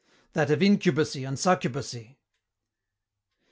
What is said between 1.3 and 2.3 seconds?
succubacy."